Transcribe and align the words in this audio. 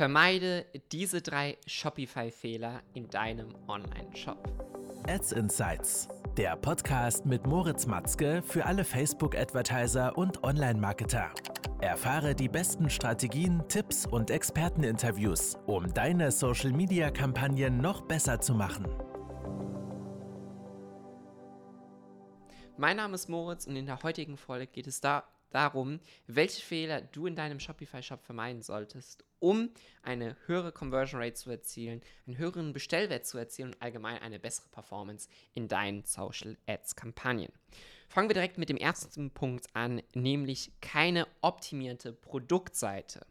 Vermeide 0.00 0.64
diese 0.92 1.20
drei 1.20 1.58
Shopify-Fehler 1.66 2.80
in 2.94 3.10
deinem 3.10 3.54
Online-Shop. 3.68 4.48
Ads 5.06 5.32
Insights, 5.32 6.08
der 6.38 6.56
Podcast 6.56 7.26
mit 7.26 7.46
Moritz 7.46 7.84
Matzke 7.84 8.42
für 8.42 8.64
alle 8.64 8.86
Facebook-Advertiser 8.86 10.16
und 10.16 10.42
Online-Marketer. 10.42 11.30
Erfahre 11.82 12.34
die 12.34 12.48
besten 12.48 12.88
Strategien, 12.88 13.62
Tipps 13.68 14.06
und 14.06 14.30
Experteninterviews, 14.30 15.58
um 15.66 15.92
deine 15.92 16.32
Social-Media-Kampagnen 16.32 17.82
noch 17.82 18.00
besser 18.00 18.40
zu 18.40 18.54
machen. 18.54 18.86
Mein 22.78 22.96
Name 22.96 23.16
ist 23.16 23.28
Moritz 23.28 23.66
und 23.66 23.76
in 23.76 23.84
der 23.84 24.02
heutigen 24.02 24.38
Folge 24.38 24.66
geht 24.66 24.86
es 24.86 25.02
da 25.02 25.24
darum, 25.50 26.00
welche 26.26 26.62
Fehler 26.62 27.00
du 27.00 27.26
in 27.26 27.36
deinem 27.36 27.60
Shopify-Shop 27.60 28.22
vermeiden 28.22 28.62
solltest, 28.62 29.24
um 29.38 29.70
eine 30.02 30.36
höhere 30.46 30.72
Conversion 30.72 31.20
Rate 31.20 31.34
zu 31.34 31.50
erzielen, 31.50 32.00
einen 32.26 32.38
höheren 32.38 32.72
Bestellwert 32.72 33.26
zu 33.26 33.38
erzielen 33.38 33.70
und 33.70 33.82
allgemein 33.82 34.18
eine 34.22 34.38
bessere 34.38 34.68
Performance 34.70 35.28
in 35.54 35.68
deinen 35.68 36.04
Social 36.04 36.56
Ads-Kampagnen. 36.66 37.52
Fangen 38.08 38.28
wir 38.28 38.34
direkt 38.34 38.58
mit 38.58 38.68
dem 38.68 38.76
ersten 38.76 39.30
Punkt 39.30 39.66
an, 39.74 40.02
nämlich 40.14 40.72
keine 40.80 41.26
optimierte 41.42 42.12
Produktseite. 42.12 43.24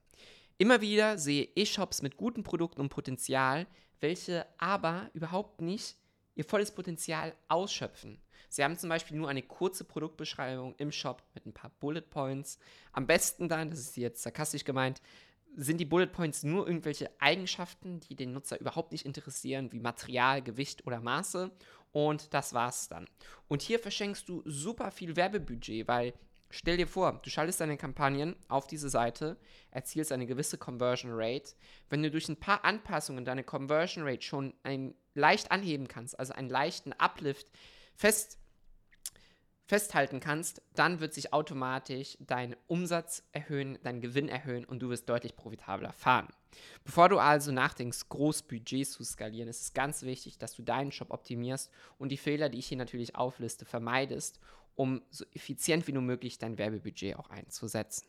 Immer 0.57 0.81
wieder 0.81 1.17
sehe 1.17 1.49
ich 1.55 1.71
Shops 1.71 2.01
mit 2.01 2.17
guten 2.17 2.43
Produkten 2.43 2.81
und 2.81 2.89
Potenzial, 2.89 3.67
welche 3.99 4.45
aber 4.57 5.09
überhaupt 5.13 5.61
nicht 5.61 5.97
ihr 6.35 6.45
volles 6.45 6.71
Potenzial 6.71 7.35
ausschöpfen. 7.49 8.17
Sie 8.47 8.63
haben 8.63 8.77
zum 8.77 8.89
Beispiel 8.89 9.17
nur 9.17 9.29
eine 9.29 9.43
kurze 9.43 9.83
Produktbeschreibung 9.83 10.75
im 10.77 10.91
Shop 10.91 11.23
mit 11.33 11.45
ein 11.45 11.53
paar 11.53 11.71
Bullet 11.79 12.01
Points. 12.01 12.59
Am 12.93 13.07
besten 13.07 13.49
dann, 13.49 13.69
das 13.69 13.79
ist 13.79 13.97
jetzt 13.97 14.23
sarkastisch 14.23 14.63
gemeint, 14.63 15.01
sind 15.55 15.77
die 15.77 15.85
Bullet 15.85 16.07
Points 16.07 16.43
nur 16.43 16.67
irgendwelche 16.67 17.09
Eigenschaften, 17.19 17.99
die 17.99 18.15
den 18.15 18.33
Nutzer 18.33 18.59
überhaupt 18.59 18.91
nicht 18.91 19.05
interessieren, 19.05 19.71
wie 19.71 19.79
Material, 19.79 20.41
Gewicht 20.41 20.85
oder 20.85 21.01
Maße. 21.01 21.51
Und 21.91 22.33
das 22.33 22.53
war's 22.53 22.87
dann. 22.87 23.07
Und 23.47 23.61
hier 23.61 23.79
verschenkst 23.79 24.29
du 24.29 24.43
super 24.45 24.91
viel 24.91 25.15
Werbebudget, 25.15 25.87
weil 25.87 26.13
stell 26.51 26.77
dir 26.77 26.87
vor, 26.87 27.19
du 27.23 27.29
schaltest 27.29 27.61
deine 27.61 27.77
Kampagnen 27.77 28.35
auf 28.47 28.67
diese 28.67 28.89
Seite, 28.89 29.37
erzielst 29.71 30.11
eine 30.11 30.27
gewisse 30.27 30.57
Conversion 30.57 31.11
Rate. 31.13 31.53
Wenn 31.89 32.03
du 32.03 32.11
durch 32.11 32.29
ein 32.29 32.39
paar 32.39 32.63
Anpassungen 32.63 33.25
deine 33.25 33.43
Conversion 33.43 34.03
Rate 34.05 34.21
schon 34.21 34.53
ein, 34.63 34.93
leicht 35.15 35.51
anheben 35.51 35.87
kannst, 35.87 36.17
also 36.19 36.33
einen 36.33 36.49
leichten 36.49 36.93
Uplift 36.93 37.51
fest 37.99 38.37
festhalten 39.65 40.19
kannst, 40.19 40.63
dann 40.73 40.99
wird 40.99 41.13
sich 41.13 41.31
automatisch 41.31 42.17
dein 42.21 42.55
Umsatz 42.65 43.21
erhöhen, 43.33 43.77
dein 43.83 44.01
Gewinn 44.01 44.27
erhöhen 44.27 44.65
und 44.65 44.79
du 44.79 44.89
wirst 44.89 45.07
deutlich 45.07 45.35
profitabler 45.35 45.93
fahren. 45.93 46.27
Bevor 46.83 47.07
du 47.07 47.19
also 47.19 47.51
nachdenkst, 47.51 48.09
groß 48.09 48.43
Budgets 48.43 48.93
zu 48.93 49.03
skalieren, 49.03 49.47
ist 49.47 49.61
es 49.61 49.73
ganz 49.73 50.01
wichtig, 50.01 50.39
dass 50.39 50.55
du 50.55 50.63
deinen 50.63 50.91
Shop 50.91 51.11
optimierst 51.11 51.69
und 51.99 52.09
die 52.09 52.17
Fehler, 52.17 52.49
die 52.49 52.57
ich 52.57 52.67
hier 52.67 52.77
natürlich 52.77 53.15
aufliste, 53.15 53.63
vermeidest, 53.63 54.39
um 54.73 55.03
so 55.11 55.23
effizient 55.33 55.85
wie 55.87 55.91
nur 55.91 56.01
möglich 56.01 56.39
dein 56.39 56.57
Werbebudget 56.57 57.17
auch 57.17 57.29
einzusetzen. 57.29 58.07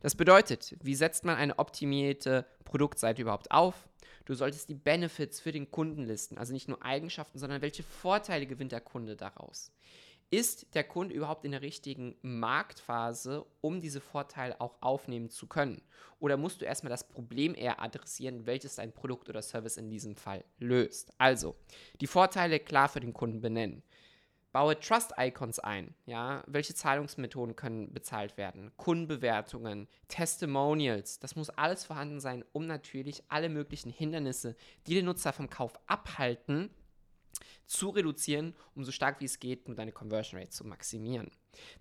Das 0.00 0.14
bedeutet, 0.14 0.76
wie 0.82 0.94
setzt 0.94 1.24
man 1.24 1.36
eine 1.36 1.58
optimierte 1.58 2.46
Produktseite 2.64 3.22
überhaupt 3.22 3.50
auf? 3.50 3.88
Du 4.24 4.34
solltest 4.34 4.68
die 4.68 4.74
Benefits 4.74 5.40
für 5.40 5.52
den 5.52 5.70
Kunden 5.70 6.02
listen, 6.02 6.36
also 6.36 6.52
nicht 6.52 6.68
nur 6.68 6.84
Eigenschaften, 6.84 7.38
sondern 7.38 7.62
welche 7.62 7.84
Vorteile 7.84 8.46
gewinnt 8.46 8.72
der 8.72 8.80
Kunde 8.80 9.16
daraus. 9.16 9.72
Ist 10.28 10.74
der 10.74 10.82
Kunde 10.82 11.14
überhaupt 11.14 11.44
in 11.44 11.52
der 11.52 11.62
richtigen 11.62 12.16
Marktphase, 12.22 13.46
um 13.60 13.80
diese 13.80 14.00
Vorteile 14.00 14.60
auch 14.60 14.82
aufnehmen 14.82 15.30
zu 15.30 15.46
können? 15.46 15.80
Oder 16.18 16.36
musst 16.36 16.60
du 16.60 16.64
erstmal 16.64 16.90
das 16.90 17.06
Problem 17.06 17.54
eher 17.54 17.80
adressieren, 17.80 18.44
welches 18.44 18.74
dein 18.74 18.92
Produkt 18.92 19.28
oder 19.28 19.40
Service 19.40 19.76
in 19.76 19.88
diesem 19.88 20.16
Fall 20.16 20.44
löst? 20.58 21.12
Also, 21.18 21.54
die 22.00 22.08
Vorteile 22.08 22.58
klar 22.58 22.88
für 22.88 22.98
den 22.98 23.12
Kunden 23.12 23.40
benennen. 23.40 23.84
Baue 24.56 24.80
Trust-Icons 24.80 25.58
ein. 25.58 25.94
Ja? 26.06 26.42
Welche 26.46 26.74
Zahlungsmethoden 26.74 27.56
können 27.56 27.92
bezahlt 27.92 28.38
werden? 28.38 28.72
Kundenbewertungen, 28.78 29.86
Testimonials. 30.08 31.18
Das 31.18 31.36
muss 31.36 31.50
alles 31.50 31.84
vorhanden 31.84 32.20
sein, 32.20 32.42
um 32.52 32.64
natürlich 32.64 33.22
alle 33.28 33.50
möglichen 33.50 33.90
Hindernisse, 33.90 34.56
die 34.86 34.94
den 34.94 35.04
Nutzer 35.04 35.34
vom 35.34 35.50
Kauf 35.50 35.78
abhalten, 35.86 36.70
zu 37.66 37.90
reduzieren, 37.90 38.54
um 38.74 38.82
so 38.82 38.92
stark 38.92 39.20
wie 39.20 39.26
es 39.26 39.40
geht, 39.40 39.68
nur 39.68 39.76
deine 39.76 39.92
Conversion 39.92 40.40
Rate 40.40 40.52
zu 40.52 40.64
maximieren. 40.64 41.30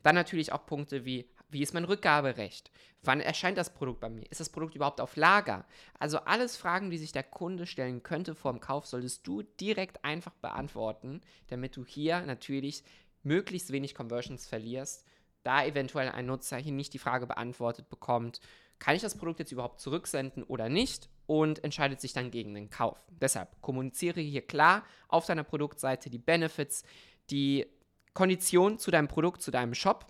Dann 0.04 0.16
natürlich 0.16 0.52
auch 0.52 0.66
Punkte 0.66 1.06
wie, 1.06 1.30
wie 1.50 1.62
ist 1.62 1.74
mein 1.74 1.86
Rückgaberecht? 1.86 2.72
Wann 3.04 3.22
erscheint 3.22 3.58
das 3.58 3.74
Produkt 3.74 4.00
bei 4.00 4.10
mir? 4.10 4.26
Ist 4.30 4.40
das 4.40 4.50
Produkt 4.50 4.76
überhaupt 4.76 5.00
auf 5.00 5.16
Lager? 5.16 5.66
Also 6.00 6.20
alles 6.20 6.58
Fragen, 6.58 6.90
die 6.90 6.98
sich 6.98 7.12
der 7.12 7.24
Kunde 7.24 7.68
stellen 7.68 8.04
könnte 8.04 8.36
vor 8.36 8.52
dem 8.52 8.60
Kauf, 8.60 8.86
solltest 8.88 9.26
du 9.28 9.44
direkt 9.44 10.04
einfach 10.04 10.34
beantworten, 10.36 11.22
damit 11.48 11.76
du 11.76 11.86
hier 11.86 12.22
natürlich 12.22 12.84
möglichst 13.24 13.72
wenig 13.72 13.96
Conversions 13.96 14.48
verlierst, 14.48 15.06
da 15.44 15.64
eventuell 15.64 16.10
ein 16.10 16.26
Nutzer 16.26 16.58
hier 16.58 16.72
nicht 16.72 16.94
die 16.94 17.00
Frage 17.00 17.28
beantwortet 17.28 17.90
bekommt, 17.90 18.40
kann 18.80 18.96
ich 18.96 19.02
das 19.02 19.18
Produkt 19.18 19.40
jetzt 19.40 19.52
überhaupt 19.52 19.80
zurücksenden 19.80 20.44
oder 20.44 20.70
nicht 20.70 21.10
und 21.28 21.64
entscheidet 21.64 22.02
sich 22.02 22.14
dann 22.14 22.32
gegen 22.32 22.54
den 22.54 22.70
Kauf. 22.70 22.98
Deshalb 23.10 23.62
kommuniziere 23.62 24.22
hier 24.22 24.42
klar 24.42 24.84
auf 25.08 25.26
deiner 25.26 25.44
Produktseite 25.44 26.10
die 26.10 26.18
Benefits, 26.18 26.84
die 27.30 27.66
Kondition 28.14 28.80
zu 28.80 28.92
deinem 28.92 29.08
Produkt, 29.08 29.42
zu 29.42 29.52
deinem 29.52 29.74
Shop 29.74 30.08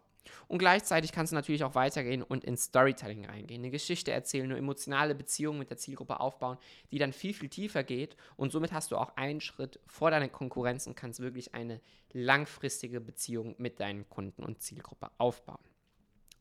und 0.48 0.60
gleichzeitig 0.60 1.12
kannst 1.12 1.32
du 1.32 1.36
natürlich 1.36 1.64
auch 1.64 1.76
weitergehen 1.76 2.24
und 2.24 2.44
ins 2.44 2.66
Storytelling 2.66 3.26
reingehen, 3.26 3.62
eine 3.62 3.72
Geschichte 3.72 4.12
erzählen, 4.12 4.46
eine 4.46 4.58
emotionale 4.58 5.16
Beziehung 5.16 5.58
mit 5.58 5.70
der 5.70 5.78
Zielgruppe 5.78 6.20
aufbauen, 6.20 6.58
die 6.92 7.00
dann 7.00 7.14
viel, 7.14 7.34
viel 7.34 7.50
tiefer 7.50 7.84
geht. 7.84 8.16
Und 8.36 8.52
somit 8.52 8.72
hast 8.72 8.92
du 8.92 8.98
auch 8.98 9.16
einen 9.18 9.42
Schritt 9.42 9.80
vor 9.88 10.12
deiner 10.12 10.30
Konkurrenz 10.30 10.88
und 10.88 10.96
kannst 10.96 11.20
wirklich 11.20 11.54
eine 11.54 11.82
langfristige 12.14 13.02
Beziehung 13.02 13.56
mit 13.58 13.80
deinen 13.80 14.10
Kunden 14.10 14.44
und 14.44 14.62
Zielgruppe 14.62 15.10
aufbauen. 15.18 15.75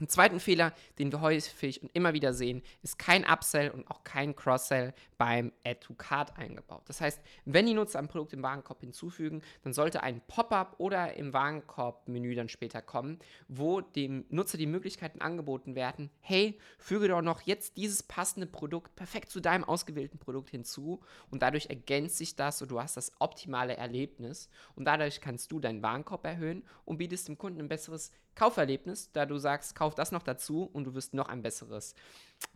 Ein 0.00 0.08
zweiten 0.08 0.40
Fehler, 0.40 0.72
den 0.98 1.12
wir 1.12 1.20
häufig 1.20 1.80
und 1.80 1.94
immer 1.94 2.14
wieder 2.14 2.32
sehen, 2.32 2.62
ist 2.82 2.98
kein 2.98 3.24
Upsell 3.24 3.70
und 3.70 3.88
auch 3.88 4.02
kein 4.02 4.34
Cross-Sell 4.34 4.92
beim 5.18 5.52
Add-to-Card 5.64 6.36
eingebaut. 6.36 6.82
Das 6.86 7.00
heißt, 7.00 7.20
wenn 7.44 7.66
die 7.66 7.74
Nutzer 7.74 8.00
ein 8.00 8.08
Produkt 8.08 8.32
im 8.32 8.42
Warenkorb 8.42 8.80
hinzufügen, 8.80 9.42
dann 9.62 9.72
sollte 9.72 10.02
ein 10.02 10.20
Pop-up 10.26 10.74
oder 10.78 11.14
im 11.14 11.32
Warenkorb-Menü 11.32 12.34
dann 12.34 12.48
später 12.48 12.82
kommen, 12.82 13.20
wo 13.46 13.82
dem 13.82 14.24
Nutzer 14.30 14.58
die 14.58 14.66
Möglichkeiten 14.66 15.20
angeboten 15.20 15.76
werden, 15.76 16.10
hey, 16.20 16.58
füge 16.76 17.06
doch 17.06 17.22
noch 17.22 17.42
jetzt 17.42 17.76
dieses 17.76 18.02
passende 18.02 18.48
Produkt 18.48 18.96
perfekt 18.96 19.30
zu 19.30 19.38
deinem 19.38 19.62
ausgewählten 19.62 20.18
Produkt 20.18 20.50
hinzu 20.50 21.02
und 21.30 21.40
dadurch 21.40 21.66
ergänzt 21.66 22.16
sich 22.16 22.34
das 22.34 22.60
und 22.60 22.70
du 22.72 22.80
hast 22.80 22.96
das 22.96 23.12
optimale 23.20 23.76
Erlebnis 23.76 24.48
und 24.74 24.86
dadurch 24.86 25.20
kannst 25.20 25.52
du 25.52 25.60
deinen 25.60 25.84
Warenkorb 25.84 26.24
erhöhen 26.24 26.64
und 26.84 26.98
bietest 26.98 27.28
dem 27.28 27.38
Kunden 27.38 27.60
ein 27.60 27.68
besseres 27.68 28.10
Kauferlebnis, 28.34 29.10
da 29.12 29.26
du 29.26 29.38
sagst, 29.38 29.74
kauf 29.74 29.94
das 29.94 30.12
noch 30.12 30.22
dazu 30.22 30.64
und 30.72 30.84
du 30.84 30.94
wirst 30.94 31.14
noch 31.14 31.28
ein 31.28 31.42
besseres 31.42 31.94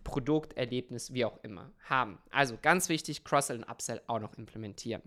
Produkterlebnis, 0.05 1.13
wie 1.13 1.25
auch 1.25 1.39
immer, 1.43 1.71
haben. 1.89 2.19
Also 2.31 2.59
ganz 2.61 2.89
wichtig, 2.89 3.25
Cross-Sell 3.25 3.59
und 3.59 3.65
Upsell 3.65 4.01
auch 4.07 4.19
noch 4.19 4.35
implementieren. 4.35 5.03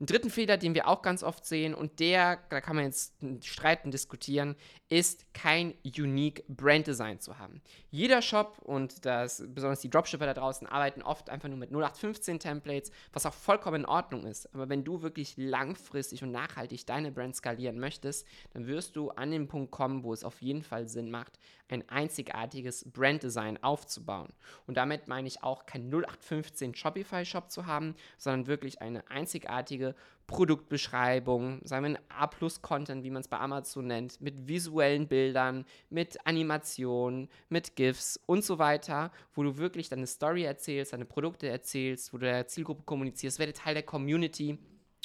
Einen 0.00 0.06
dritten 0.06 0.30
Fehler, 0.30 0.56
den 0.56 0.74
wir 0.74 0.86
auch 0.86 1.02
ganz 1.02 1.24
oft 1.24 1.44
sehen, 1.44 1.74
und 1.74 1.98
der, 1.98 2.38
da 2.50 2.60
kann 2.60 2.76
man 2.76 2.84
jetzt 2.84 3.14
streiten, 3.42 3.90
diskutieren, 3.90 4.54
ist 4.88 5.34
kein 5.34 5.74
unique 5.84 6.44
Brand 6.48 6.86
Design 6.86 7.18
zu 7.18 7.38
haben. 7.38 7.60
Jeder 7.90 8.22
Shop 8.22 8.58
und 8.62 9.04
das, 9.04 9.42
besonders 9.48 9.80
die 9.80 9.90
Dropshipper 9.90 10.24
da 10.24 10.34
draußen 10.34 10.68
arbeiten 10.68 11.02
oft 11.02 11.28
einfach 11.30 11.48
nur 11.48 11.58
mit 11.58 11.70
0815 11.70 12.38
Templates, 12.38 12.92
was 13.12 13.26
auch 13.26 13.34
vollkommen 13.34 13.82
in 13.82 13.86
Ordnung 13.86 14.24
ist. 14.24 14.54
Aber 14.54 14.68
wenn 14.68 14.84
du 14.84 15.02
wirklich 15.02 15.34
langfristig 15.36 16.22
und 16.22 16.30
nachhaltig 16.30 16.86
deine 16.86 17.10
Brand 17.10 17.34
skalieren 17.34 17.80
möchtest, 17.80 18.26
dann 18.52 18.68
wirst 18.68 18.94
du 18.94 19.10
an 19.10 19.32
den 19.32 19.48
Punkt 19.48 19.72
kommen, 19.72 20.04
wo 20.04 20.12
es 20.12 20.22
auf 20.22 20.40
jeden 20.40 20.62
Fall 20.62 20.88
Sinn 20.88 21.10
macht, 21.10 21.38
ein 21.68 21.86
einzigartiges 21.88 22.84
Brand 22.90 23.22
Design 23.22 23.62
aufzubauen. 23.62 24.32
Und 24.66 24.76
damit 24.76 25.08
meine 25.08 25.28
ich 25.28 25.42
auch 25.42 25.66
kein 25.66 25.90
0815 25.90 26.74
Shopify 26.74 27.24
Shop 27.24 27.50
zu 27.50 27.66
haben, 27.66 27.94
sondern 28.16 28.46
wirklich 28.46 28.80
eine 28.80 29.10
einzigartige 29.10 29.87
Produktbeschreibung, 30.26 31.60
sagen 31.64 31.84
wir 31.84 31.90
ein 31.90 31.98
A-Plus-Content, 32.10 33.02
wie 33.02 33.10
man 33.10 33.22
es 33.22 33.28
bei 33.28 33.38
Amazon 33.38 33.86
nennt, 33.86 34.20
mit 34.20 34.46
visuellen 34.46 35.08
Bildern, 35.08 35.64
mit 35.88 36.18
Animationen, 36.26 37.28
mit 37.48 37.76
GIFs 37.76 38.20
und 38.26 38.44
so 38.44 38.58
weiter, 38.58 39.10
wo 39.34 39.42
du 39.42 39.56
wirklich 39.56 39.88
deine 39.88 40.06
Story 40.06 40.44
erzählst, 40.44 40.92
deine 40.92 41.06
Produkte 41.06 41.48
erzählst, 41.48 42.12
wo 42.12 42.18
du 42.18 42.26
der 42.26 42.46
Zielgruppe 42.46 42.82
kommunizierst, 42.84 43.38
werde 43.38 43.54
Teil 43.54 43.74
der 43.74 43.82
Community 43.82 44.58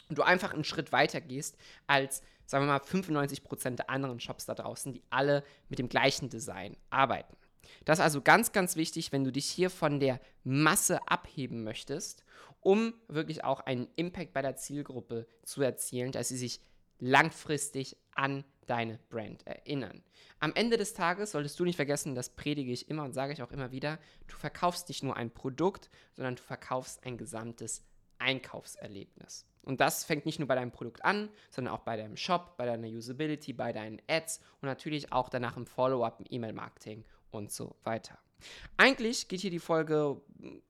und 0.09 0.17
du 0.17 0.23
einfach 0.23 0.53
einen 0.53 0.65
Schritt 0.65 0.91
weiter 0.91 1.21
gehst 1.21 1.57
als, 1.87 2.21
sagen 2.45 2.65
wir 2.65 2.73
mal, 2.73 2.81
95% 2.81 3.77
der 3.77 3.89
anderen 3.89 4.19
Shops 4.19 4.45
da 4.45 4.55
draußen, 4.55 4.91
die 4.91 5.03
alle 5.09 5.43
mit 5.69 5.79
dem 5.79 5.87
gleichen 5.87 6.29
Design 6.29 6.75
arbeiten. 6.89 7.37
Das 7.85 7.99
ist 7.99 8.03
also 8.03 8.21
ganz, 8.21 8.51
ganz 8.51 8.75
wichtig, 8.75 9.11
wenn 9.11 9.23
du 9.23 9.31
dich 9.31 9.45
hier 9.45 9.69
von 9.69 9.99
der 9.99 10.19
Masse 10.43 10.99
abheben 11.07 11.63
möchtest, 11.63 12.23
um 12.63 12.93
wirklich 13.07 13.43
auch 13.43 13.59
einen 13.61 13.87
Impact 13.95 14.33
bei 14.33 14.41
der 14.41 14.55
Zielgruppe 14.55 15.27
zu 15.43 15.61
erzielen, 15.61 16.11
dass 16.11 16.29
sie 16.29 16.37
sich 16.37 16.61
langfristig 16.99 17.97
an 18.15 18.43
deine 18.65 18.99
Brand 19.09 19.45
erinnern. 19.45 20.03
Am 20.39 20.53
Ende 20.55 20.77
des 20.77 20.93
Tages 20.93 21.31
solltest 21.31 21.59
du 21.59 21.65
nicht 21.65 21.75
vergessen, 21.75 22.15
das 22.15 22.29
predige 22.29 22.71
ich 22.71 22.89
immer 22.89 23.03
und 23.03 23.13
sage 23.13 23.33
ich 23.33 23.41
auch 23.41 23.51
immer 23.51 23.71
wieder, 23.71 23.99
du 24.27 24.35
verkaufst 24.35 24.87
nicht 24.89 25.03
nur 25.03 25.15
ein 25.17 25.31
Produkt, 25.31 25.89
sondern 26.13 26.35
du 26.35 26.41
verkaufst 26.41 27.05
ein 27.05 27.17
gesamtes 27.17 27.83
Einkaufserlebnis. 28.19 29.45
Und 29.63 29.79
das 29.79 30.03
fängt 30.03 30.25
nicht 30.25 30.39
nur 30.39 30.47
bei 30.47 30.55
deinem 30.55 30.71
Produkt 30.71 31.03
an, 31.05 31.29
sondern 31.49 31.73
auch 31.73 31.81
bei 31.81 31.95
deinem 31.95 32.17
Shop, 32.17 32.57
bei 32.57 32.65
deiner 32.65 32.87
Usability, 32.87 33.53
bei 33.53 33.71
deinen 33.71 34.01
Ads 34.07 34.39
und 34.61 34.67
natürlich 34.67 35.11
auch 35.11 35.29
danach 35.29 35.57
im 35.57 35.65
Follow-up, 35.65 36.19
im 36.19 36.25
E-Mail-Marketing 36.29 37.05
und 37.31 37.51
so 37.51 37.75
weiter. 37.83 38.17
Eigentlich 38.77 39.27
geht 39.27 39.41
hier 39.41 39.51
die 39.51 39.59
Folge 39.59 40.21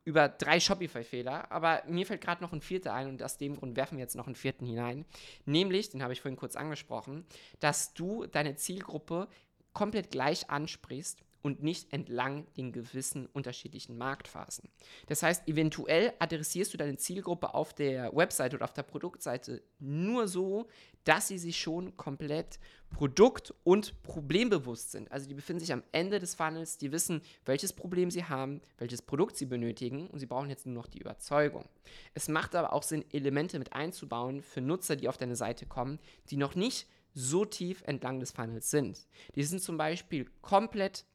über 0.04 0.30
drei 0.30 0.60
Shopify-Fehler, 0.60 1.52
aber 1.52 1.84
mir 1.88 2.06
fällt 2.06 2.22
gerade 2.22 2.44
noch 2.44 2.54
ein 2.54 2.62
vierter 2.62 2.94
ein 2.94 3.08
und 3.08 3.24
aus 3.24 3.38
dem 3.38 3.56
Grund 3.56 3.76
werfen 3.76 3.98
wir 3.98 4.04
jetzt 4.04 4.16
noch 4.16 4.28
einen 4.28 4.36
vierten 4.36 4.66
hinein. 4.66 5.06
Nämlich, 5.46 5.90
den 5.90 6.04
habe 6.04 6.14
ich 6.14 6.22
vorhin 6.22 6.38
kurz 6.38 6.56
angesprochen, 6.56 7.26
dass 7.60 7.94
du 7.94 8.26
deine 8.28 8.56
Zielgruppe 8.56 9.28
komplett 9.74 10.12
gleich 10.12 10.50
ansprichst 10.50 11.24
und 11.44 11.62
nicht 11.62 11.94
entlang 11.94 12.48
den 12.56 12.72
gewissen 12.72 13.28
unterschiedlichen 13.28 13.98
Marktphasen. 13.98 14.70
Das 15.08 15.22
heißt, 15.22 15.48
eventuell 15.48 16.14
adressierst 16.18 16.74
du 16.74 16.78
deine 16.78 16.98
Zielgruppe 16.98 17.54
auf 17.54 17.74
der 17.74 18.16
Webseite 18.16 18.56
oder 18.56 18.64
auf 18.64 18.74
der 18.74 18.84
Produktseite 18.84 19.62
nur 19.78 20.28
so, 20.28 20.68
dass 21.04 21.28
sie 21.28 21.38
sich 21.38 21.60
schon 21.60 21.96
komplett 21.98 22.60
produkt- 22.90 23.54
und 23.66 24.02
problembewusst 24.04 24.92
sind. 24.92 25.12
Also 25.12 25.28
die 25.28 25.34
befinden 25.34 25.60
sich 25.60 25.74
am 25.74 25.84
Ende 25.92 26.20
des 26.20 26.34
Funnels, 26.34 26.78
die 26.78 26.94
wissen, 26.94 27.22
welches 27.46 27.74
Problem 27.74 28.10
sie 28.10 28.24
haben, 28.24 28.62
welches 28.78 29.02
Produkt 29.02 29.36
sie 29.36 29.46
benötigen 29.46 30.08
und 30.08 30.20
sie 30.20 30.26
brauchen 30.26 30.50
jetzt 30.50 30.66
nur 30.66 30.76
noch 30.76 30.88
die 30.88 31.00
Überzeugung. 31.00 31.68
Es 32.14 32.30
macht 32.30 32.56
aber 32.56 32.72
auch 32.72 32.84
Sinn, 32.84 33.04
Elemente 33.12 33.60
mit 33.60 33.74
einzubauen 33.74 34.42
für 34.42 34.62
Nutzer, 34.62 34.96
die 34.96 35.10
auf 35.10 35.18
deine 35.18 35.36
Seite 35.36 35.66
kommen, 35.66 36.00
die 36.30 36.38
noch 36.38 36.56
nicht 36.56 36.88
so 37.14 37.46
tief 37.46 37.84
entlang 37.86 38.20
des 38.20 38.32
Funnels 38.32 38.72
sind. 38.72 39.08
Die 39.36 39.44
sind 39.44 39.62
zum 39.62 39.78
Beispiel 39.78 40.26
komplett 40.42 41.06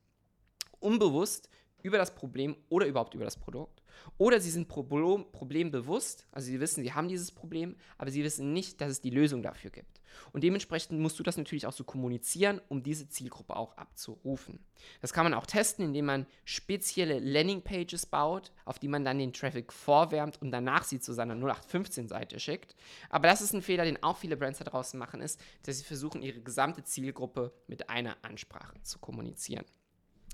unbewusst 0.80 1.48
über 1.82 1.98
das 1.98 2.14
Problem 2.14 2.56
oder 2.68 2.86
überhaupt 2.86 3.14
über 3.14 3.24
das 3.24 3.36
Produkt. 3.36 3.82
Oder 4.16 4.40
sie 4.40 4.50
sind 4.50 4.68
Problem, 4.68 5.26
problembewusst, 5.32 6.26
also 6.32 6.46
sie 6.46 6.60
wissen, 6.60 6.82
sie 6.82 6.92
haben 6.92 7.08
dieses 7.08 7.32
Problem, 7.32 7.76
aber 7.96 8.10
sie 8.10 8.24
wissen 8.24 8.52
nicht, 8.52 8.80
dass 8.80 8.90
es 8.90 9.00
die 9.00 9.10
Lösung 9.10 9.42
dafür 9.42 9.70
gibt. 9.70 10.00
Und 10.32 10.42
dementsprechend 10.42 10.98
musst 10.98 11.18
du 11.18 11.22
das 11.22 11.36
natürlich 11.36 11.66
auch 11.66 11.72
so 11.72 11.84
kommunizieren, 11.84 12.60
um 12.68 12.82
diese 12.82 13.08
Zielgruppe 13.08 13.56
auch 13.56 13.76
abzurufen. 13.76 14.60
Das 15.00 15.12
kann 15.12 15.24
man 15.24 15.34
auch 15.34 15.46
testen, 15.46 15.84
indem 15.84 16.06
man 16.06 16.26
spezielle 16.44 17.18
Landingpages 17.18 18.06
baut, 18.06 18.52
auf 18.64 18.78
die 18.78 18.88
man 18.88 19.04
dann 19.04 19.18
den 19.18 19.32
Traffic 19.32 19.72
vorwärmt 19.72 20.40
und 20.40 20.50
danach 20.50 20.84
sie 20.84 21.00
zu 21.00 21.12
seiner 21.12 21.34
0815-Seite 21.34 22.40
schickt. 22.40 22.74
Aber 23.10 23.28
das 23.28 23.42
ist 23.42 23.52
ein 23.52 23.62
Fehler, 23.62 23.84
den 23.84 24.02
auch 24.02 24.16
viele 24.16 24.36
Brands 24.36 24.58
da 24.58 24.64
draußen 24.64 24.98
machen, 24.98 25.20
ist, 25.20 25.40
dass 25.64 25.78
sie 25.78 25.84
versuchen, 25.84 26.22
ihre 26.22 26.40
gesamte 26.40 26.82
Zielgruppe 26.82 27.52
mit 27.66 27.90
einer 27.90 28.16
Ansprache 28.22 28.80
zu 28.82 28.98
kommunizieren. 28.98 29.64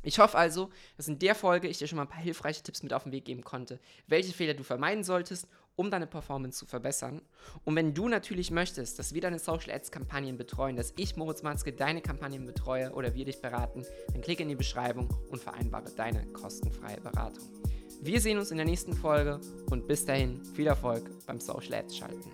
Ich 0.04 0.18
hoffe 0.18 0.36
also, 0.36 0.70
dass 0.96 1.08
in 1.08 1.18
der 1.18 1.34
Folge 1.34 1.66
ich 1.66 1.78
dir 1.78 1.88
schon 1.88 1.96
mal 1.96 2.02
ein 2.02 2.08
paar 2.08 2.22
hilfreiche 2.22 2.62
Tipps 2.62 2.82
mit 2.82 2.92
auf 2.92 3.04
den 3.04 3.12
Weg 3.12 3.24
geben 3.24 3.42
konnte, 3.42 3.80
welche 4.06 4.34
Fehler 4.34 4.54
du 4.54 4.62
vermeiden 4.62 5.02
solltest, 5.02 5.48
um 5.76 5.90
deine 5.90 6.06
Performance 6.06 6.58
zu 6.58 6.66
verbessern. 6.66 7.22
Und 7.64 7.74
wenn 7.74 7.94
du 7.94 8.08
natürlich 8.08 8.50
möchtest, 8.50 8.98
dass 8.98 9.14
wir 9.14 9.22
deine 9.22 9.38
Social 9.38 9.72
Ads 9.72 9.90
Kampagnen 9.90 10.36
betreuen, 10.36 10.76
dass 10.76 10.92
ich 10.96 11.16
Moritz 11.16 11.42
Manske 11.42 11.72
deine 11.72 12.02
Kampagnen 12.02 12.46
betreue 12.46 12.92
oder 12.92 13.14
wir 13.14 13.24
dich 13.24 13.40
beraten, 13.40 13.84
dann 14.12 14.20
klicke 14.20 14.42
in 14.42 14.50
die 14.50 14.54
Beschreibung 14.54 15.08
und 15.30 15.42
vereinbare 15.42 15.90
deine 15.96 16.26
kostenfreie 16.26 17.00
Beratung. 17.00 17.48
Wir 18.02 18.20
sehen 18.20 18.38
uns 18.38 18.50
in 18.50 18.58
der 18.58 18.66
nächsten 18.66 18.92
Folge 18.92 19.40
und 19.70 19.88
bis 19.88 20.04
dahin 20.04 20.44
viel 20.44 20.66
Erfolg 20.66 21.10
beim 21.26 21.40
Social 21.40 21.74
Ads 21.74 21.96
schalten. 21.96 22.30